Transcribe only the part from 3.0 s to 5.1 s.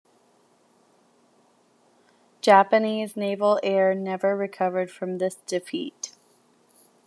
naval air never recovered